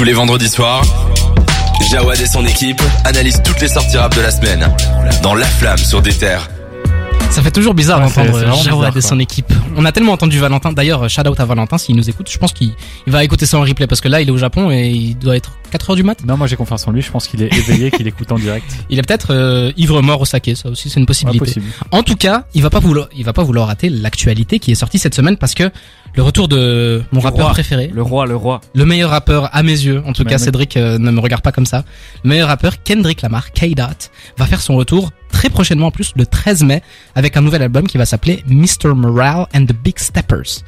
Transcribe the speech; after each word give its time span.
Tous 0.00 0.04
les 0.04 0.14
vendredis 0.14 0.48
soirs, 0.48 0.82
Jawad 1.90 2.18
et 2.18 2.26
son 2.26 2.46
équipe 2.46 2.80
analysent 3.04 3.42
toutes 3.44 3.60
les 3.60 3.68
sorties 3.68 3.98
rap 3.98 4.16
de 4.16 4.22
la 4.22 4.30
semaine 4.30 4.66
dans 5.22 5.34
La 5.34 5.44
Flamme 5.44 5.76
sur 5.76 6.00
des 6.00 6.14
terres. 6.14 6.48
Ça 7.30 7.42
fait 7.42 7.50
toujours 7.52 7.74
bizarre 7.74 8.00
Ouais, 8.00 8.06
d'entendre 8.06 8.62
Jawad 8.62 8.96
et 8.96 9.00
son 9.00 9.18
équipe. 9.20 9.52
On 9.76 9.84
a 9.84 9.92
tellement 9.92 10.12
entendu 10.12 10.38
Valentin. 10.40 10.72
D'ailleurs, 10.72 11.08
shout 11.08 11.26
out 11.28 11.38
à 11.38 11.44
Valentin 11.44 11.78
s'il 11.78 11.94
nous 11.94 12.10
écoute. 12.10 12.28
Je 12.30 12.36
pense 12.38 12.52
qu'il 12.52 12.72
il 13.06 13.12
va 13.12 13.22
écouter 13.24 13.46
ça 13.46 13.56
en 13.56 13.62
replay 13.62 13.86
parce 13.86 14.00
que 14.00 14.08
là, 14.08 14.20
il 14.20 14.28
est 14.28 14.32
au 14.32 14.36
Japon 14.36 14.70
et 14.72 14.88
il 14.90 15.14
doit 15.16 15.36
être 15.36 15.52
4 15.70 15.90
heures 15.90 15.96
du 15.96 16.02
mat. 16.02 16.18
Non, 16.26 16.36
moi 16.36 16.48
j'ai 16.48 16.56
confiance 16.56 16.86
en 16.88 16.90
lui. 16.90 17.02
Je 17.02 17.10
pense 17.10 17.28
qu'il 17.28 17.40
est 17.42 17.54
éveillé, 17.54 17.92
qu'il 17.92 18.06
écoute 18.08 18.32
en 18.32 18.38
direct. 18.38 18.66
Il 18.90 18.98
est 18.98 19.02
peut-être 19.02 19.28
euh, 19.32 19.70
ivre 19.76 20.02
mort 20.02 20.20
au 20.20 20.24
saké. 20.24 20.56
Ça 20.56 20.68
aussi, 20.70 20.90
c'est 20.90 20.98
une 20.98 21.06
possibilité. 21.06 21.60
En 21.92 22.02
tout 22.02 22.16
cas, 22.16 22.44
il 22.54 22.62
va 22.62 22.70
pas 22.70 22.80
vouloir, 22.80 23.08
il 23.16 23.24
va 23.24 23.32
pas 23.32 23.44
vouloir 23.44 23.68
rater 23.68 23.88
l'actualité 23.88 24.58
qui 24.58 24.72
est 24.72 24.74
sortie 24.74 24.98
cette 24.98 25.14
semaine 25.14 25.36
parce 25.36 25.54
que 25.54 25.70
le 26.14 26.22
retour 26.24 26.48
de 26.48 27.02
mon 27.12 27.20
Le 27.20 27.24
rappeur 27.24 27.44
roi. 27.46 27.52
préféré, 27.52 27.90
Le 27.94 28.02
roi, 28.02 28.26
le 28.26 28.34
roi. 28.34 28.60
le 28.74 28.84
meilleur 28.84 29.10
rappeur 29.10 29.48
à 29.54 29.62
mes 29.62 29.70
yeux, 29.70 30.02
en 30.04 30.12
tout 30.12 30.24
Mais 30.24 30.32
cas 30.32 30.38
Cédric 30.38 30.76
euh, 30.76 30.98
ne 30.98 31.10
me 31.12 31.20
regarde 31.20 31.42
pas 31.42 31.52
comme 31.52 31.66
ça, 31.66 31.84
le 32.24 32.30
meilleur 32.30 32.48
rappeur 32.48 32.82
Kendrick 32.82 33.22
Lamar, 33.22 33.52
K-Dot, 33.52 34.10
va 34.36 34.46
faire 34.46 34.60
son 34.60 34.74
retour 34.74 35.10
très 35.40 35.48
prochainement 35.48 35.86
en 35.86 35.90
plus 35.90 36.12
le 36.16 36.26
13 36.26 36.64
mai 36.64 36.82
avec 37.14 37.34
un 37.38 37.40
nouvel 37.40 37.62
album 37.62 37.86
qui 37.86 37.96
va 37.96 38.04
s'appeler 38.04 38.44
Mr. 38.46 38.94
Morale 38.94 39.46
and 39.54 39.64
the 39.64 39.72
Big 39.72 39.98
Steppers. 39.98 40.62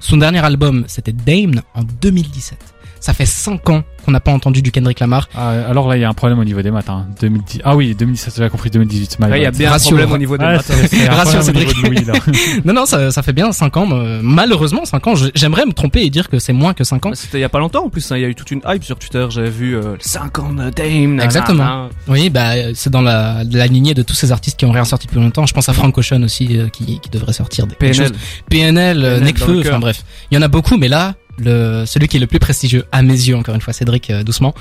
Son 0.00 0.16
dernier 0.16 0.44
album 0.44 0.84
c'était 0.88 1.12
Dame 1.12 1.62
en 1.74 1.84
2017. 1.84 2.58
Ça 3.06 3.12
fait 3.14 3.24
5 3.24 3.70
ans 3.70 3.84
qu'on 4.04 4.10
n'a 4.10 4.18
pas 4.18 4.32
entendu 4.32 4.62
du 4.62 4.72
Kendrick 4.72 4.98
Lamar. 4.98 5.28
Ah, 5.36 5.50
alors 5.70 5.86
là, 5.88 5.96
il 5.96 6.00
y 6.00 6.04
a 6.04 6.08
un 6.08 6.12
problème 6.12 6.40
au 6.40 6.44
niveau 6.44 6.60
des 6.60 6.72
maths. 6.72 6.90
Hein. 6.90 7.06
2010. 7.20 7.60
Ah 7.62 7.76
oui, 7.76 7.94
2017, 7.94 8.34
j'avais 8.36 8.50
compris 8.50 8.68
2018. 8.68 9.18
my 9.20 9.26
Ouais, 9.30 9.38
Il 9.38 9.42
y 9.42 9.46
a 9.46 9.52
bien 9.52 9.70
Ratio. 9.70 9.90
un 9.94 9.98
problème 9.98 10.12
au 10.12 10.18
niveau 10.18 10.36
des 10.36 10.44
Ouais, 10.44 10.56
maths. 10.56 10.72
Rassure, 11.08 11.42
Cédric. 11.44 11.68
niveau 11.68 11.88
de 11.88 11.94
Louis, 11.94 12.04
là. 12.04 12.14
Non 12.64 12.72
non, 12.72 12.84
ça, 12.84 13.12
ça 13.12 13.22
fait 13.22 13.32
bien 13.32 13.52
5 13.52 13.76
ans. 13.76 13.88
euh, 13.92 14.18
malheureusement 14.24 14.84
5 14.84 15.06
ans. 15.06 15.14
J'aimerais 15.36 15.66
me 15.66 15.72
tromper 15.72 16.02
et 16.02 16.10
dire 16.10 16.28
que 16.28 16.40
c'est 16.40 16.52
moins 16.52 16.74
que 16.74 16.82
5 16.82 17.06
ans. 17.06 17.10
Bah, 17.10 17.14
C'était 17.16 17.38
il 17.38 17.42
y 17.42 17.44
a 17.44 17.48
pas 17.48 17.60
longtemps 17.60 17.84
en 17.84 17.90
plus, 17.90 18.10
hein. 18.10 18.16
il 18.16 18.22
y 18.22 18.24
a 18.24 18.28
eu 18.28 18.34
toute 18.34 18.50
une 18.50 18.60
hype 18.66 18.82
sur 18.82 18.98
Twitter, 18.98 19.24
j'avais 19.30 19.50
vu 19.50 19.76
euh, 19.76 19.94
5 20.00 20.38
ans 20.40 20.52
de 20.52 20.68
Dame. 20.70 21.20
Exactement. 21.20 21.58
nanana. 21.64 21.88
Oui, 22.08 22.28
bah 22.28 22.54
c'est 22.74 22.90
dans 22.90 23.02
la, 23.02 23.44
la 23.48 23.66
lignée 23.68 23.94
de 23.94 24.02
tous 24.02 24.14
ces 24.14 24.32
artistes 24.32 24.58
qui 24.58 24.64
ont 24.64 24.72
rien 24.72 24.84
sorti 24.84 25.06
depuis 25.06 25.20
longtemps. 25.20 25.46
Je 25.46 25.54
pense 25.54 25.68
à 25.68 25.72
Frank 25.72 25.96
Ocean 25.96 26.22
aussi 26.24 26.58
euh, 26.58 26.68
qui, 26.68 26.98
qui 26.98 27.08
devrait 27.10 27.32
sortir 27.32 27.68
des 27.68 27.76
PNL. 27.76 27.94
choses. 27.94 28.12
PNL, 28.50 29.04
euh, 29.04 29.18
PNL 29.20 29.34
le 29.62 29.68
enfin 29.68 29.78
bref, 29.78 30.02
il 30.32 30.34
y 30.34 30.38
en 30.38 30.42
a 30.42 30.48
beaucoup, 30.48 30.76
mais 30.76 30.88
là, 30.88 31.14
le 31.38 31.84
celui 31.86 32.08
qui 32.08 32.16
est 32.16 32.20
le 32.20 32.26
plus 32.26 32.38
prestigieux 32.38 32.84
à 32.92 33.02
mes 33.02 33.12
yeux, 33.12 33.36
encore 33.36 33.54
une 33.54 33.60
fois, 33.60 33.72
Cédric, 33.72 34.10
euh, 34.10 34.22
doucement, 34.22 34.54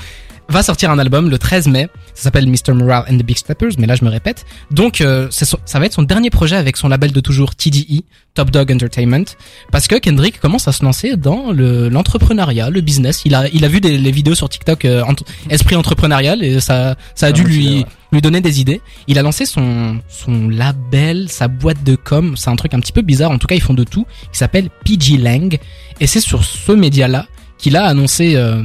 va 0.50 0.62
sortir 0.64 0.92
un 0.92 1.00
album 1.00 1.30
le 1.30 1.38
13 1.38 1.68
mai. 1.68 1.88
Ça 2.14 2.24
s'appelle 2.24 2.48
Mr. 2.48 2.74
Morale 2.74 3.06
and 3.10 3.18
the 3.18 3.24
Big 3.24 3.38
Steppers, 3.38 3.72
mais 3.78 3.88
là 3.88 3.96
je 3.96 4.06
me 4.06 4.10
répète. 4.10 4.46
Donc 4.72 5.02
euh, 5.02 5.28
son- 5.32 5.58
ça 5.66 5.80
va 5.80 5.86
être 5.88 5.94
son 5.94 6.04
dernier 6.04 6.30
projet 6.30 6.56
avec 6.56 6.78
son 6.78 6.88
label 6.88 7.12
de 7.12 7.20
toujours 7.20 7.56
TDE, 7.56 8.04
Top 8.36 8.52
Dog 8.52 8.72
Entertainment, 8.72 9.26
parce 9.72 9.88
que 9.88 9.96
Kendrick 9.96 10.40
commence 10.40 10.68
à 10.68 10.72
se 10.72 10.84
lancer 10.84 11.16
dans 11.18 11.52
le 11.52 11.90
l'entrepreneuriat, 11.90 12.70
le 12.70 12.82
business. 12.82 13.22
Il 13.26 13.34
a 13.36 13.48
il 13.50 13.66
a 13.66 13.68
vu 13.68 13.82
des 13.82 13.98
les 13.98 14.12
vidéos 14.12 14.36
sur 14.36 14.48
TikTok 14.50 14.86
euh, 14.86 15.04
esprit 15.50 15.76
entrepreneurial 15.76 16.44
et 16.44 16.60
ça 16.60 16.96
ça 17.16 17.26
a 17.28 17.30
Ah, 17.30 17.32
dû 17.32 17.44
lui 17.44 17.78
ouais. 17.80 17.86
lui 18.12 18.22
donner 18.22 18.40
des 18.42 18.62
idées. 18.62 18.82
Il 19.08 19.18
a 19.18 19.24
lancé 19.24 19.46
son 19.46 20.00
son 20.10 20.48
label, 20.50 21.28
sa 21.30 21.48
boîte 21.48 21.84
de 21.84 21.96
com, 21.96 22.36
c'est 22.38 22.50
un 22.50 22.56
truc 22.56 22.74
un 22.74 22.80
petit 22.80 22.92
peu 22.94 23.02
bizarre. 23.02 23.32
En 23.32 23.38
tout 23.40 23.48
cas, 23.48 23.56
ils 23.56 23.62
font 23.62 23.74
de 23.74 23.84
tout. 23.84 24.06
Qui 24.32 24.38
s'appelle 24.38 24.70
PG 24.84 25.18
Lang 25.18 25.58
et 26.00 26.08
c'est 26.08 26.20
sur 26.20 26.44
ce 26.44 26.72
média-là 26.72 27.26
qu'il 27.66 27.78
a 27.78 27.86
annoncé 27.86 28.36
euh, 28.36 28.62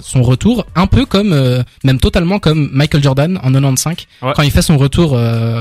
son 0.00 0.22
retour, 0.22 0.64
un 0.74 0.86
peu 0.86 1.04
comme, 1.04 1.34
euh, 1.34 1.62
même 1.84 2.00
totalement 2.00 2.38
comme 2.38 2.70
Michael 2.72 3.02
Jordan 3.02 3.38
en 3.42 3.52
95 3.52 3.96
Ouais. 4.22 4.32
quand 4.34 4.40
il 4.42 4.50
fait 4.50 4.62
son 4.62 4.78
retour 4.78 5.12
euh, 5.12 5.60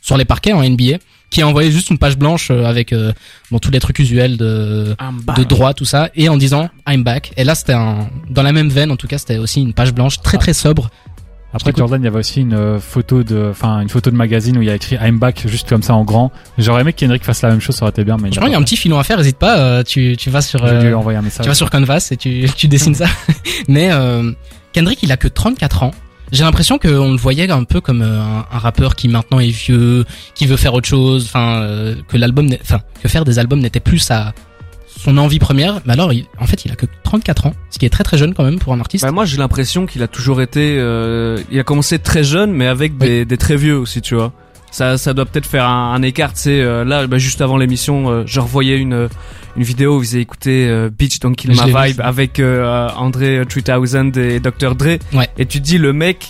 sur 0.00 0.16
les 0.16 0.24
parquets 0.24 0.52
en 0.52 0.62
NBA, 0.62 0.98
qui 1.30 1.42
a 1.42 1.48
envoyé 1.48 1.72
juste 1.72 1.90
une 1.90 1.98
page 1.98 2.16
blanche 2.16 2.52
avec 2.52 2.94
bon 3.50 3.58
tous 3.58 3.72
les 3.72 3.80
trucs 3.80 3.98
usuels 3.98 4.36
de 4.36 4.94
de 5.36 5.44
droit 5.44 5.74
tout 5.74 5.84
ça 5.84 6.08
et 6.14 6.28
en 6.28 6.36
disant 6.38 6.70
I'm 6.88 7.02
back. 7.02 7.32
Et 7.36 7.42
là 7.44 7.54
c'était 7.56 7.74
un 7.74 8.08
dans 8.30 8.42
la 8.44 8.52
même 8.52 8.68
veine 8.70 8.90
en 8.92 8.96
tout 8.96 9.08
cas 9.08 9.18
c'était 9.18 9.36
aussi 9.36 9.60
une 9.60 9.74
page 9.74 9.92
blanche 9.92 10.22
très 10.22 10.38
très 10.38 10.54
sobre. 10.54 10.88
Après. 11.54 11.72
Jordan, 11.74 12.00
il 12.02 12.04
y 12.04 12.08
avait 12.08 12.18
aussi 12.18 12.42
une 12.42 12.52
euh, 12.52 12.78
photo 12.78 13.22
de, 13.22 13.48
enfin 13.50 13.80
une 13.80 13.88
photo 13.88 14.10
de 14.10 14.16
magazine 14.16 14.58
où 14.58 14.62
il 14.62 14.68
y 14.68 14.70
a 14.70 14.74
écrit 14.74 14.96
I'm 14.96 15.18
back 15.18 15.46
juste 15.46 15.66
comme 15.68 15.82
ça 15.82 15.94
en 15.94 16.04
grand. 16.04 16.30
J'aurais 16.58 16.82
aimé 16.82 16.92
que 16.92 16.98
Kendrick 16.98 17.24
fasse 17.24 17.40
la 17.40 17.48
même 17.48 17.60
chose, 17.60 17.76
ça 17.76 17.84
aurait 17.84 17.90
été 17.90 18.04
bien, 18.04 18.18
mais 18.20 18.28
Je 18.30 18.36
crois 18.36 18.44
qu'il 18.48 18.52
y 18.52 18.56
a 18.56 18.58
un 18.58 18.64
petit 18.64 18.76
filon 18.76 18.98
à 18.98 19.04
faire. 19.04 19.18
Hésite 19.18 19.38
pas, 19.38 19.58
euh, 19.58 19.82
tu 19.82 20.16
tu 20.18 20.28
vas 20.28 20.42
sur 20.42 20.62
euh, 20.62 20.92
envoyer 20.92 21.18
un 21.18 21.22
message. 21.22 21.44
tu 21.44 21.48
vas 21.48 21.54
sur 21.54 21.70
Canvas 21.70 22.08
et 22.10 22.16
tu 22.18 22.48
tu 22.56 22.68
dessines 22.68 22.94
ça. 22.94 23.06
Mais 23.68 23.88
euh, 23.90 24.30
Kendrick 24.72 25.02
il 25.02 25.10
a 25.10 25.16
que 25.16 25.28
34 25.28 25.84
ans. 25.84 25.92
J'ai 26.30 26.44
l'impression 26.44 26.78
qu'on 26.78 27.12
le 27.12 27.16
voyait 27.16 27.50
un 27.50 27.64
peu 27.64 27.80
comme 27.80 28.02
un, 28.02 28.44
un 28.52 28.58
rappeur 28.58 28.94
qui 28.94 29.08
maintenant 29.08 29.40
est 29.40 29.48
vieux, 29.48 30.04
qui 30.34 30.44
veut 30.44 30.58
faire 30.58 30.74
autre 30.74 30.86
chose, 30.86 31.24
enfin 31.24 31.94
que 32.08 32.18
l'album, 32.18 32.50
enfin 32.60 32.80
que 33.02 33.08
faire 33.08 33.24
des 33.24 33.38
albums 33.38 33.60
n'était 33.60 33.80
plus 33.80 33.98
sa 33.98 34.34
son 34.98 35.16
envie 35.16 35.38
première. 35.38 35.80
Mais 35.86 35.92
alors, 35.94 36.12
il- 36.12 36.26
en 36.40 36.46
fait, 36.46 36.64
il 36.64 36.72
a 36.72 36.74
que 36.76 36.86
34 37.04 37.46
ans, 37.46 37.54
ce 37.70 37.78
qui 37.78 37.86
est 37.86 37.90
très 37.90 38.04
très 38.04 38.18
jeune 38.18 38.34
quand 38.34 38.44
même 38.44 38.58
pour 38.58 38.72
un 38.74 38.80
artiste. 38.80 39.04
Bah, 39.04 39.12
moi 39.12 39.24
j'ai 39.24 39.36
l'impression 39.38 39.86
qu'il 39.86 40.02
a 40.02 40.08
toujours 40.08 40.42
été, 40.42 40.76
euh, 40.78 41.38
il 41.50 41.58
a 41.58 41.62
commencé 41.62 41.98
très 41.98 42.24
jeune 42.24 42.52
mais 42.52 42.66
avec 42.66 42.98
des, 42.98 43.24
des 43.24 43.36
très 43.36 43.56
vieux 43.56 43.78
aussi 43.78 44.02
tu 44.02 44.14
vois. 44.14 44.32
Ça, 44.70 44.98
ça 44.98 45.14
doit 45.14 45.24
peut-être 45.24 45.46
faire 45.46 45.64
un, 45.66 45.94
un 45.94 46.02
écart, 46.02 46.34
tu 46.34 46.40
sais. 46.42 46.60
euh, 46.60 46.84
là, 46.84 47.06
bah, 47.06 47.16
juste 47.16 47.40
avant 47.40 47.56
l'émission, 47.56 48.10
euh, 48.10 48.22
je 48.26 48.38
revoyais 48.38 48.76
une 48.76 48.92
euh, 48.92 49.08
une 49.56 49.62
vidéo 49.62 49.96
où 49.96 50.00
faisaient 50.00 50.20
écouter 50.20 50.68
euh, 50.68 50.90
Beach 50.90 51.20
Don't 51.20 51.34
Kill 51.34 51.52
My 51.52 51.72
Vibe 51.88 52.00
avec 52.02 52.38
euh, 52.38 52.88
André 52.96 53.42
3000 53.48 54.18
et 54.18 54.40
Dr 54.40 54.74
Dre. 54.74 54.98
Ouais. 55.14 55.28
Et 55.38 55.46
tu 55.46 55.60
te 55.60 55.64
dis 55.64 55.78
le 55.78 55.94
mec, 55.94 56.28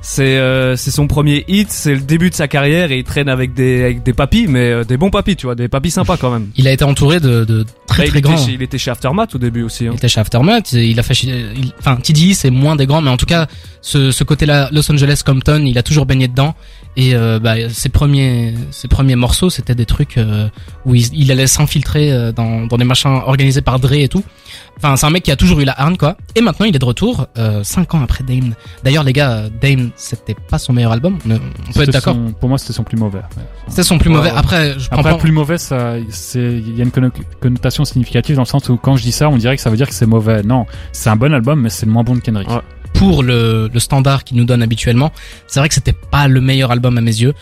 c'est 0.00 0.36
euh, 0.38 0.74
c'est 0.76 0.90
son 0.92 1.06
premier 1.08 1.44
hit, 1.48 1.70
c'est 1.70 1.94
le 1.94 2.00
début 2.00 2.30
de 2.30 2.34
sa 2.34 2.46
carrière 2.48 2.90
et 2.92 2.98
il 2.98 3.04
traîne 3.04 3.28
avec 3.28 3.52
des 3.52 3.82
avec 3.84 4.02
des 4.04 4.12
papis, 4.12 4.46
mais 4.48 4.70
euh, 4.70 4.84
des 4.84 4.96
bons 4.96 5.10
papis, 5.10 5.36
tu 5.36 5.46
vois, 5.46 5.54
des 5.56 5.68
papis 5.68 5.90
sympas 5.90 6.16
quand 6.16 6.30
même. 6.32 6.48
Il 6.56 6.66
a 6.68 6.72
été 6.72 6.84
entouré 6.84 7.18
de, 7.20 7.44
de 7.44 7.66
très 7.94 8.04
Bah, 8.04 8.10
très 8.10 8.18
il, 8.20 8.24
était 8.34 8.36
chez, 8.44 8.52
il 8.52 8.62
était 8.62 8.78
chez 8.78 8.90
Aftermath 8.90 9.34
au 9.34 9.38
début 9.38 9.62
aussi. 9.62 9.86
Hein. 9.86 9.90
Il 9.92 9.96
était 9.96 10.08
chez 10.08 10.20
Aftermath, 10.20 10.72
il 10.72 10.98
a 10.98 11.02
fait, 11.02 11.14
chez- 11.14 11.46
il- 11.56 11.72
enfin 11.78 11.96
TDI 11.96 12.34
c'est 12.34 12.50
moins 12.50 12.76
des 12.76 12.86
grands, 12.86 13.00
mais 13.02 13.10
en 13.10 13.16
tout 13.16 13.26
cas 13.26 13.46
ce, 13.80 14.10
ce 14.10 14.24
côté-là, 14.24 14.68
Los 14.72 14.90
Angeles, 14.92 15.22
Compton, 15.24 15.64
il 15.64 15.76
a 15.78 15.82
toujours 15.82 16.06
baigné 16.06 16.28
dedans. 16.28 16.54
Et 16.94 17.14
euh, 17.14 17.38
bah, 17.38 17.54
ses 17.70 17.88
premiers, 17.88 18.54
ses 18.70 18.86
premiers 18.86 19.16
morceaux, 19.16 19.48
c'était 19.48 19.74
des 19.74 19.86
trucs 19.86 20.18
euh, 20.18 20.48
où 20.84 20.94
il, 20.94 21.06
il 21.14 21.32
allait 21.32 21.46
s'infiltrer 21.46 22.12
euh, 22.12 22.32
dans, 22.32 22.66
dans 22.66 22.76
des 22.76 22.84
machins 22.84 23.10
organisés 23.24 23.62
par 23.62 23.78
Dre 23.80 23.94
et 23.94 24.08
tout. 24.08 24.22
Enfin, 24.76 24.96
c'est 24.96 25.06
un 25.06 25.10
mec 25.10 25.22
qui 25.22 25.30
a 25.30 25.36
toujours 25.36 25.58
eu 25.60 25.64
la 25.64 25.72
harne, 25.80 25.96
quoi. 25.96 26.16
Et 26.34 26.42
maintenant, 26.42 26.66
il 26.66 26.74
est 26.76 26.78
de 26.78 26.84
retour, 26.84 27.28
euh, 27.38 27.62
cinq 27.64 27.94
ans 27.94 28.02
après 28.02 28.24
Dame. 28.24 28.54
D'ailleurs, 28.84 29.04
les 29.04 29.12
gars, 29.14 29.44
Dame, 29.60 29.90
c'était 29.96 30.34
pas 30.34 30.58
son 30.58 30.72
meilleur 30.74 30.92
album. 30.92 31.18
On, 31.26 31.32
on 31.34 31.72
peut 31.72 31.82
être 31.82 31.90
d'accord. 31.92 32.14
son- 32.14 32.32
Pour 32.32 32.48
moi, 32.50 32.58
c'était 32.58 32.72
son 32.74 32.82
plus 32.84 32.98
mauvais. 32.98 33.18
ouais. 33.20 33.42
C'était 33.68 33.84
son 33.84 33.96
plus 33.98 34.10
Ouais, 34.10 34.16
mauvais. 34.16 34.30
Après, 34.30 34.74
je 34.78 34.88
prends 34.88 34.98
Après, 34.98 35.12
pas. 35.12 35.18
plus 35.18 35.32
mauvais, 35.32 35.56
ça, 35.56 35.94
c'est, 36.10 36.40
il 36.40 36.76
y 36.76 36.80
a 36.80 36.84
une 36.84 36.90
conno- 36.90 37.10
connotation 37.82 37.92
significative 37.92 38.36
dans 38.36 38.42
le 38.42 38.46
sens 38.46 38.68
où 38.68 38.76
quand 38.76 38.96
je 38.96 39.02
dis 39.02 39.12
ça, 39.12 39.28
on 39.28 39.36
dirait 39.36 39.56
que 39.56 39.62
ça 39.62 39.70
veut 39.70 39.76
dire 39.76 39.88
que 39.88 39.94
c'est 39.94 40.06
mauvais. 40.06 40.42
Non, 40.42 40.66
c'est 40.92 41.10
un 41.10 41.16
bon 41.16 41.32
album, 41.34 41.60
mais 41.60 41.70
c'est 41.70 41.86
le 41.86 41.92
moins 41.92 42.04
bon 42.04 42.14
de 42.14 42.20
Kendrick. 42.20 42.48
Ouais. 42.48 42.60
pour 42.94 43.22
le, 43.22 43.68
le 43.72 43.80
standard 43.80 44.24
qu'il 44.24 44.36
nous 44.36 44.44
donne 44.44 44.62
habituellement. 44.62 45.10
C'est 45.46 45.60
vrai 45.60 45.68
que 45.68 45.74
c'était 45.74 45.92
pas 45.94 46.28
le 46.28 46.40
meilleur 46.40 46.70
album 46.70 46.96
à 46.98 47.00
mes 47.00 47.10
yeux. 47.20 47.34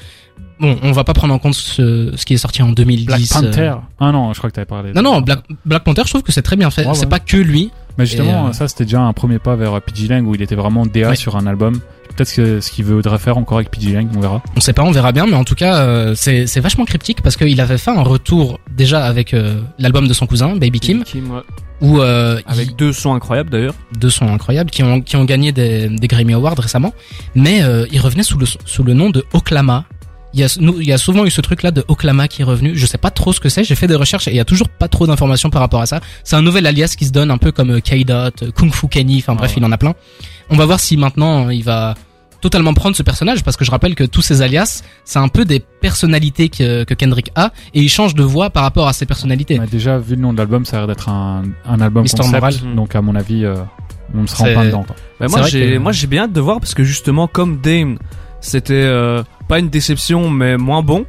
Bon, 0.61 0.77
on 0.83 0.93
va 0.93 1.05
pas 1.05 1.15
prendre 1.15 1.33
en 1.33 1.39
compte 1.39 1.55
ce, 1.55 2.12
ce 2.15 2.27
qui 2.27 2.34
est 2.34 2.37
sorti 2.37 2.62
en 2.62 2.69
2010. 2.71 3.06
Black 3.06 3.21
Panther. 3.33 3.61
euh. 3.62 3.75
Ah 3.99 4.12
non, 4.12 4.33
je 4.34 4.39
crois 4.39 4.51
que 4.51 4.55
t'avais 4.55 4.67
parlé. 4.67 4.93
Non, 4.93 5.01
non, 5.03 5.21
Black, 5.23 5.41
Black 5.65 5.84
Panther, 5.84 6.03
je 6.05 6.11
trouve 6.11 6.23
que 6.23 6.33
c'est 6.33 6.43
très 6.43 6.57
bien 6.57 6.71
fait. 6.71 6.87
Ouais, 6.87 6.93
C'est 6.95 7.01
ouais. 7.03 7.07
pas 7.07 7.19
que 7.19 7.37
lui. 7.39 7.71
Mais 8.00 8.06
justement, 8.06 8.49
euh, 8.49 8.53
ça, 8.53 8.69
c'était 8.69 8.84
déjà 8.84 9.00
un 9.00 9.12
premier 9.12 9.38
pas 9.38 9.56
vers 9.56 9.81
PG 9.81 10.09
Lang 10.09 10.27
où 10.27 10.34
il 10.34 10.43
était 10.43 10.55
vraiment 10.55 10.87
DA 10.87 11.11
Ouais. 11.11 11.16
sur 11.16 11.37
un 11.37 11.47
album. 11.47 11.81
Peut-être 12.16 12.34
que 12.34 12.61
ce 12.61 12.71
qu'il 12.72 12.84
voudrait 12.84 13.19
faire 13.19 13.38
encore 13.38 13.59
avec 13.59 13.71
PG 13.71 13.93
Lang, 13.93 14.09
on 14.16 14.21
verra. 14.21 14.43
On 14.56 14.61
sait 14.61 14.72
pas, 14.72 14.83
on 14.83 14.91
verra 14.91 15.12
bien, 15.12 15.27
mais 15.27 15.34
en 15.37 15.44
tout 15.44 15.55
cas, 15.55 15.77
euh, 15.78 16.15
c'est 16.16 16.47
c'est 16.47 16.60
vachement 16.60 16.84
cryptique 16.84 17.22
parce 17.22 17.37
qu'il 17.37 17.60
avait 17.60 17.78
fait 17.78 17.91
un 17.93 18.03
retour 18.03 18.59
déjà 18.71 19.05
avec 19.06 19.33
euh, 19.33 19.60
l'album 19.78 20.09
de 20.09 20.12
son 20.12 20.27
cousin, 20.27 20.56
Baby 20.56 20.81
Kim, 20.81 21.00
ouais. 21.00 21.41
où 21.81 22.00
euh, 22.00 22.41
Avec 22.47 22.71
il- 22.71 22.77
deux 22.77 22.93
sons 22.93 23.15
incroyables 23.15 23.49
d'ailleurs. 23.50 23.75
deux 23.99 24.10
sons 24.10 24.27
incroyables 24.28 24.71
qui 24.71 24.83
ont 24.83 25.00
qui 25.00 25.16
ont 25.16 25.25
gagné 25.25 25.53
des, 25.53 25.89
des 25.89 26.09
Grammy 26.09 26.34
Awards 26.34 26.59
récemment, 26.59 26.93
mais 27.34 27.62
euh, 27.62 27.87
il 27.93 28.00
revenait 28.00 28.25
sous 28.25 28.39
le 28.39 28.47
sous 28.65 28.83
le 28.83 28.93
nom 28.93 29.10
de 29.10 29.25
Oklama. 29.33 29.84
Il 30.33 30.41
y 30.41 30.45
a 30.45 30.49
nous- 30.61 30.81
il 30.81 30.87
y 30.87 30.93
a 30.93 30.99
souvent 30.99 31.25
eu 31.25 31.31
ce 31.31 31.41
truc 31.41 31.63
là 31.65 31.71
de 31.73 31.85
Oklama 31.89 32.29
qui 32.29 32.43
est 32.43 32.45
revenu. 32.45 32.73
Je 32.77 32.87
sais 32.87 32.99
pas 32.99 33.11
trop 33.11 33.33
ce 33.33 33.41
que 33.41 33.49
c'est. 33.49 33.65
J'ai 33.65 33.75
fait 33.75 33.87
des 33.89 33.97
recherches 33.97 34.29
et 34.29 34.31
il 34.31 34.37
y 34.37 34.41
a 34.41 34.45
toujours 34.45 34.69
pas 34.69 34.87
trop 34.89 35.07
d'informations 35.07 35.51
par 35.51 35.61
rapport 35.61 35.81
à 35.81 35.87
ça. 35.87 36.01
C'est 36.25 36.37
un 36.37 36.43
nouvel 36.43 36.67
alias 36.67 36.95
qui 36.97 37.05
se 37.05 37.11
donne 37.13 37.31
un 37.33 37.39
peu 37.39 37.51
comme 37.53 37.71
euh, 37.71 37.81
K-Dot, 37.81 38.43
euh, 38.45 38.51
Kung 38.53 38.73
Fu 38.73 38.87
Kenny. 38.89 39.19
Enfin 39.19 39.35
bref, 39.35 39.51
Ah 39.53 39.57
ouais. 39.57 39.63
il 39.63 39.65
en 39.67 39.73
a 39.73 39.79
plein. 39.79 39.95
On 40.51 40.57
va 40.57 40.66
voir 40.66 40.78
si 40.78 40.97
maintenant 40.97 41.47
euh, 41.49 41.54
il 41.54 41.65
va 41.65 41.95
totalement 42.41 42.72
prendre 42.75 42.97
ce 42.97 43.03
personnage 43.03 43.43
parce 43.45 43.57
que 43.59 43.65
je 43.66 43.71
rappelle 43.71 43.95
que 43.95 44.04
tous 44.04 44.22
ces 44.22 44.41
alias 44.41 44.83
c'est 45.04 45.19
un 45.19 45.28
peu 45.28 45.45
des 45.45 45.60
personnalités 45.60 46.49
que, 46.49 46.84
que 46.84 46.95
Kendrick 46.95 47.31
a 47.34 47.53
et 47.75 47.83
il 47.83 47.89
change 47.91 48.15
de 48.15 48.22
voix 48.22 48.49
par 48.51 48.63
rapport 48.63 48.89
à 48.89 48.93
ses 48.95 49.04
personnalités. 49.04 49.59
On 49.60 49.65
a 49.65 49.66
déjà 49.66 49.99
vu 49.99 50.15
le 50.15 50.22
nom 50.22 50.33
de 50.33 50.39
l'album, 50.39 50.65
ça 50.65 50.77
a 50.77 50.81
l'air 50.81 50.87
d'être 50.87 51.09
un, 51.10 51.43
un 51.66 51.81
album 51.81 52.04
Mr. 52.04 52.16
concept. 52.16 52.33
Moral. 52.34 52.54
Donc, 52.77 52.95
à 52.95 53.03
mon 53.03 53.15
avis, 53.15 53.45
euh, 53.45 53.57
on 54.16 54.27
sera 54.27 54.45
en 54.45 54.53
plein 54.53 54.65
dedans. 54.65 54.84
quoi. 54.84 54.97
Bah, 55.19 55.27
moi 55.28 55.43
j'ai 55.49 55.72
que- 55.75 55.78
moi 55.78 55.93
j'ai 55.93 56.07
bien 56.07 56.22
hâte 56.25 56.33
de 56.33 56.41
voir 56.41 56.60
parce 56.60 56.72
que 56.72 56.83
justement 56.84 57.27
comme 57.27 57.60
Dame 57.60 57.99
c'était 58.41 58.72
euh, 58.75 59.22
pas 59.51 59.59
une 59.59 59.69
déception 59.69 60.31
mais 60.31 60.57
moins 60.57 60.83
bon 60.83 61.05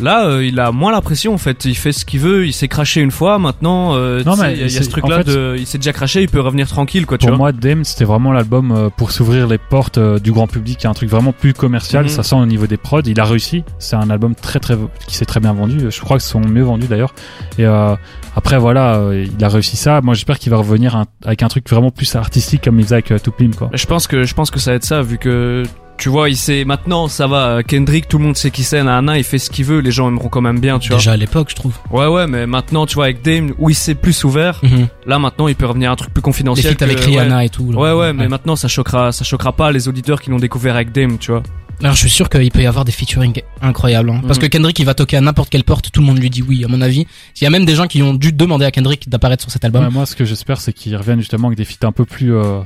Là, 0.00 0.26
euh, 0.26 0.44
il 0.44 0.58
a 0.58 0.72
moins 0.72 0.90
la 0.90 1.00
pression 1.00 1.34
en 1.34 1.38
fait. 1.38 1.66
Il 1.66 1.76
fait 1.76 1.92
ce 1.92 2.04
qu'il 2.04 2.18
veut. 2.18 2.46
Il 2.48 2.52
s'est 2.52 2.66
craché 2.66 3.00
une 3.00 3.12
fois. 3.12 3.38
Maintenant, 3.38 3.94
euh, 3.94 4.24
Non, 4.24 4.34
mais 4.34 4.52
il 4.54 4.58
y 4.58 4.62
a, 4.62 4.66
il 4.66 4.72
y 4.72 4.76
a 4.76 4.78
c'est- 4.78 4.82
ce 4.82 4.90
truc-là 4.90 5.18
en 5.18 5.22
fait- 5.22 5.28
de, 5.32 5.54
il 5.56 5.68
s'est 5.68 5.78
déjà 5.78 5.92
craché. 5.92 6.20
Il 6.20 6.28
peut 6.28 6.40
revenir 6.40 6.66
tranquille, 6.66 7.06
quoi. 7.06 7.16
Tu 7.16 7.26
Pour 7.28 7.36
vois. 7.36 7.38
moi, 7.38 7.52
Dame, 7.52 7.84
c'était 7.84 8.04
vraiment 8.04 8.32
l'album 8.32 8.72
euh, 8.72 8.88
pour 8.90 9.12
s'ouvrir 9.12 9.46
les 9.46 9.56
portes 9.58 10.00
du 10.20 10.32
grand 10.32 10.48
public, 10.48 10.84
un 10.84 10.94
truc 10.94 11.08
vraiment 11.08 11.30
plus 11.32 11.52
commercial. 11.54 12.02
Mhm. 12.06 12.08
Ça 12.08 12.24
sent 12.24 12.34
au 12.34 12.44
niveau 12.44 12.66
des 12.66 12.76
prods. 12.76 13.02
Il 13.06 13.20
a 13.20 13.24
réussi. 13.24 13.62
C'est 13.78 13.94
un 13.94 14.10
album 14.10 14.34
très 14.34 14.58
très 14.58 14.74
qui 15.06 15.14
s'est 15.14 15.26
très 15.26 15.38
bien 15.38 15.52
vendu. 15.52 15.78
Je 15.88 16.00
crois 16.00 16.16
que 16.16 16.24
c'est 16.24 16.30
son 16.32 16.40
mieux 16.40 16.64
vendu 16.64 16.88
d'ailleurs. 16.88 17.14
Et 17.60 17.64
euh, 17.64 17.94
après 18.34 18.58
voilà, 18.58 19.00
il 19.14 19.44
a 19.44 19.48
réussi 19.48 19.76
ça. 19.76 20.00
Moi, 20.00 20.14
j'espère 20.14 20.40
qu'il 20.40 20.50
va 20.50 20.56
revenir 20.56 20.96
un- 20.96 21.04
avec 21.24 21.44
un 21.44 21.48
truc 21.48 21.70
vraiment 21.70 21.92
plus 21.92 22.12
artistique 22.16 22.64
comme 22.64 22.80
il 22.80 22.82
faisait 22.84 22.96
avec 22.96 23.22
Tupim 23.22 23.50
quoi. 23.56 23.70
Je 23.72 23.86
pense 23.86 24.08
que 24.08 24.24
je 24.24 24.34
pense 24.34 24.50
que 24.50 24.58
ça 24.58 24.72
va 24.72 24.74
être 24.78 24.84
ça, 24.84 25.02
vu 25.02 25.18
que 25.18 25.62
tu 25.96 26.08
vois, 26.08 26.28
il 26.28 26.36
sait 26.36 26.64
maintenant, 26.64 27.08
ça 27.08 27.26
va. 27.26 27.62
Kendrick, 27.62 28.08
tout 28.08 28.18
le 28.18 28.24
monde 28.24 28.36
sait 28.36 28.50
qui 28.50 28.62
c'est. 28.64 28.82
Nana, 28.82 29.16
il 29.18 29.24
fait 29.24 29.38
ce 29.38 29.48
qu'il 29.50 29.64
veut. 29.64 29.78
Les 29.80 29.90
gens 29.92 30.08
aimeront 30.08 30.28
quand 30.28 30.40
même 30.40 30.58
bien, 30.60 30.78
tu 30.78 30.88
vois. 30.88 30.98
Déjà 30.98 31.12
à 31.12 31.16
l'époque, 31.16 31.48
je 31.50 31.54
trouve. 31.54 31.74
Ouais, 31.90 32.06
ouais, 32.06 32.26
mais 32.26 32.46
maintenant, 32.46 32.86
tu 32.86 32.94
vois, 32.96 33.04
avec 33.04 33.22
Dame, 33.22 33.52
où 33.58 33.70
il 33.70 33.74
s'est 33.76 33.94
plus 33.94 34.24
ouvert. 34.24 34.60
Mhm. 34.62 34.88
Là, 35.06 35.18
maintenant, 35.18 35.48
il 35.48 35.54
peut 35.54 35.66
revenir 35.66 35.90
à 35.90 35.92
un 35.92 35.96
truc 35.96 36.12
plus 36.12 36.20
Les 36.20 36.24
confidentiel. 36.24 36.76
avec 36.80 36.98
que- 36.98 37.04
Rihanna 37.04 37.44
et 37.44 37.48
tout. 37.48 37.70
là. 37.72 37.78
Ouais, 37.78 37.92
ouais, 37.92 38.12
mais 38.12 38.28
maintenant, 38.28 38.56
ça 38.56 38.68
choquera, 38.68 39.12
ça 39.12 39.24
choquera 39.24 39.52
pas 39.52 39.70
les 39.72 39.88
auditeurs 39.88 40.20
qui 40.20 40.30
l'ont 40.30 40.38
découvert 40.38 40.74
avec 40.74 40.92
Dame, 40.92 41.18
tu 41.18 41.30
vois. 41.30 41.42
Alors 41.82 41.94
je 41.94 41.98
suis 42.00 42.10
sûr 42.10 42.28
qu'il 42.30 42.50
peut 42.52 42.62
y 42.62 42.66
avoir 42.66 42.84
des 42.84 42.92
featuring 42.92 43.42
incroyables. 43.60 44.08
hein. 44.08 44.20
Parce 44.24 44.38
Mhm. 44.38 44.42
que 44.44 44.46
Kendrick 44.48 44.78
il 44.78 44.86
va 44.86 44.94
toquer 44.94 45.16
à 45.16 45.20
n'importe 45.20 45.50
quelle 45.50 45.64
porte, 45.64 45.90
tout 45.90 46.00
le 46.00 46.06
monde 46.06 46.18
lui 46.20 46.30
dit 46.30 46.40
oui 46.40 46.64
à 46.64 46.68
mon 46.68 46.80
avis. 46.80 47.04
Il 47.40 47.44
y 47.44 47.46
a 47.48 47.50
même 47.50 47.64
des 47.64 47.74
gens 47.74 47.88
qui 47.88 48.00
ont 48.00 48.14
dû 48.14 48.32
demander 48.32 48.64
à 48.64 48.70
Kendrick 48.70 49.08
d'apparaître 49.08 49.42
sur 49.42 49.50
cet 49.50 49.64
album. 49.64 49.82
Ouais, 49.84 49.90
moi, 49.90 50.06
ce 50.06 50.14
que 50.14 50.24
j'espère, 50.24 50.60
c'est 50.60 50.72
qu'ils 50.72 50.96
reviennent 50.96 51.18
justement 51.18 51.48
avec 51.48 51.58
des 51.58 51.64
feats 51.64 51.84
un 51.86 51.90
peu 51.90 52.04
plus, 52.04 52.32
euh, 52.32 52.60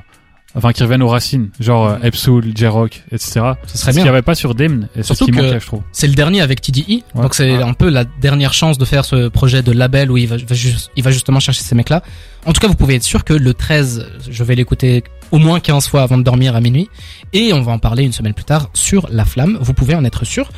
enfin, 0.54 0.72
qu'ils 0.72 0.84
reviennent 0.84 1.02
aux 1.02 1.08
racines, 1.08 1.50
genre 1.60 1.86
euh, 1.88 1.96
Epsoul, 2.02 2.52
J-Rock, 2.54 3.02
etc. 3.12 3.28
Ce 3.32 3.40
serait 3.40 3.52
Ce 3.66 3.84
qu'il 3.86 3.94
bien. 3.94 4.02
n'y 4.04 4.08
avait 4.08 4.22
pas 4.22 4.34
sur 4.34 4.54
Dame, 4.54 4.88
et 4.96 5.02
c'est 5.02 5.14
ce 5.14 5.24
qui 5.24 5.30
que- 5.30 5.36
manquait, 5.36 5.60
je 5.60 5.66
trouve. 5.66 5.82
C'est 5.92 6.06
le 6.08 6.14
dernier 6.14 6.40
avec 6.40 6.60
TDI, 6.60 7.04
Ouais. 7.14 7.22
donc 7.22 7.34
c'est 7.34 7.56
Ouais. 7.56 7.62
un 7.62 7.72
peu 7.74 7.88
la 7.90 8.04
dernière 8.04 8.52
chance 8.54 8.78
de 8.78 8.84
faire 8.84 9.04
ce 9.04 9.28
projet 9.28 9.62
de 9.62 9.72
label 9.72 10.10
où 10.10 10.16
il 10.16 10.26
va, 10.26 10.36
va 10.36 10.54
juste- 10.54 10.90
il 10.96 11.02
va 11.04 11.10
justement 11.10 11.40
chercher 11.40 11.62
ces 11.62 11.74
mecs-là. 11.74 12.02
En 12.46 12.52
tout 12.52 12.60
cas, 12.60 12.68
vous 12.68 12.74
pouvez 12.76 12.94
être 12.96 13.04
sûr 13.04 13.24
que 13.24 13.34
le 13.34 13.54
13, 13.54 14.06
je 14.28 14.44
vais 14.44 14.54
l'écouter 14.54 15.04
au 15.30 15.38
moins 15.38 15.60
15 15.60 15.86
fois 15.88 16.02
avant 16.02 16.16
de 16.18 16.22
dormir 16.22 16.56
à 16.56 16.60
minuit, 16.60 16.88
et 17.32 17.52
on 17.52 17.62
va 17.62 17.72
en 17.72 17.78
parler 17.78 18.04
une 18.04 18.12
semaine 18.12 18.34
plus 18.34 18.44
tard 18.44 18.70
sur 18.74 19.08
La 19.10 19.24
Flamme. 19.24 19.58
Vous 19.60 19.74
pouvez 19.74 19.94
en 19.94 20.04
être 20.04 20.24
sûr. 20.24 20.50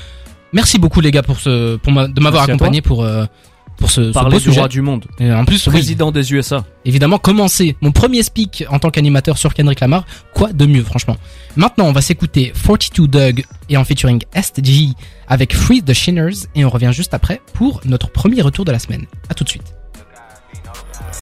Merci 0.52 0.78
beaucoup 0.78 1.00
les 1.00 1.10
gars 1.12 1.22
pour 1.22 1.38
ce, 1.38 1.76
pour 1.76 1.92
ma- 1.92 2.08
de 2.08 2.20
m'avoir 2.20 2.42
accompagné 2.44 2.80
pour 2.82 3.04
euh, 3.04 3.24
pour 3.80 3.90
ce, 3.90 4.04
ce 4.04 4.12
Parler 4.12 4.30
beau 4.30 4.38
du 4.38 4.44
sujet. 4.44 4.60
roi 4.60 4.68
du 4.68 4.82
monde. 4.82 5.06
Et 5.18 5.32
en 5.32 5.44
plus, 5.44 5.66
oui, 5.66 5.72
Président 5.72 6.12
des 6.12 6.32
USA. 6.32 6.64
évidemment 6.84 7.18
commencer 7.18 7.76
mon 7.80 7.90
premier 7.90 8.22
speak 8.22 8.64
en 8.70 8.78
tant 8.78 8.90
qu'animateur 8.90 9.38
sur 9.38 9.54
Kendrick 9.54 9.80
Lamar, 9.80 10.04
quoi 10.34 10.52
de 10.52 10.66
mieux 10.66 10.84
franchement. 10.84 11.16
Maintenant 11.56 11.86
on 11.86 11.92
va 11.92 12.02
s'écouter 12.02 12.52
42 12.64 13.08
Doug 13.08 13.44
et 13.68 13.76
en 13.76 13.84
featuring 13.84 14.22
SG 14.34 14.94
avec 15.26 15.56
Free 15.56 15.82
the 15.82 15.92
Shinners 15.94 16.46
et 16.54 16.64
on 16.64 16.70
revient 16.70 16.90
juste 16.92 17.14
après 17.14 17.40
pour 17.54 17.80
notre 17.84 18.10
premier 18.10 18.42
retour 18.42 18.64
de 18.64 18.72
la 18.72 18.78
semaine. 18.78 19.06
À 19.28 19.34
tout 19.34 19.44
de 19.44 19.48
suite. 19.48 19.74